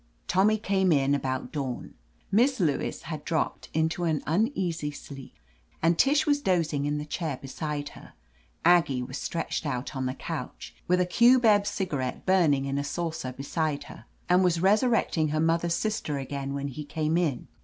Tommy 0.27 0.57
came 0.57 0.91
in 0.91 1.13
about 1.13 1.51
j\ 1.51 1.59
dawn. 1.59 1.93
Miss 2.31 2.59
Lewis 2.59 3.03
had 3.03 3.23
dropped 3.23 3.69
into 3.71 4.03
an 4.03 4.23
uneasy 4.25 4.89
sleep, 4.89 5.35
and 5.79 5.95
Tish 5.95 6.25
was 6.25 6.41
dozing 6.41 6.85
in 6.87 6.97
the 6.97 7.05
chair 7.05 7.37
beside 7.37 7.89
her, 7.89 8.13
Aggie 8.65 9.03
was 9.03 9.19
stretched 9.19 9.63
out 9.63 9.95
on 9.95 10.07
the 10.07 10.15
couch, 10.15 10.73
with 10.87 10.99
a 11.01 11.05
cubeb 11.05 11.67
cigarette 11.67 12.25
burning 12.25 12.65
in 12.65 12.79
a 12.79 12.83
saucer 12.83 13.31
beside 13.31 13.83
her, 13.83 14.05
and 14.27 14.43
was 14.43 14.59
resurrecting 14.59 15.27
her 15.27 15.39
mother's 15.39 15.75
sister 15.75 16.17
again 16.17 16.55
when 16.55 16.69
he 16.69 16.83
came 16.83 17.15
in. 17.15 17.47